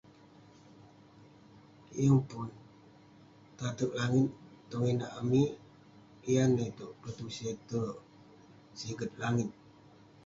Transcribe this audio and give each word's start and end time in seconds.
yeng 2.01 2.21
pun. 2.29 2.49
tateg 3.57 3.91
langit 3.99 4.29
tong 4.69 4.85
inak 4.91 5.11
amik, 5.19 5.51
yan 6.33 6.49
neh 6.55 6.67
itouk. 6.71 6.93
Petuseh 7.01 7.55
terk. 7.67 7.97
siget 8.79 9.11
langit. 9.21 9.49